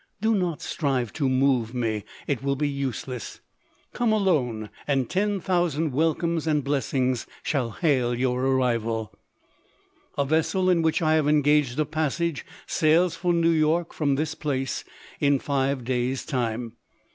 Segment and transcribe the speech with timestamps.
[0.19, 3.39] Do not strive to move me— it will be useless!
[3.93, 4.71] Come alone!
[4.87, 9.13] and ten thousand welcomes and blessings shall hail your arrival!"
[10.17, 14.33] A vessel, in which I have engaged a passage, sails for New York, from this
[14.33, 14.83] place,
[15.19, 16.77] in five days time.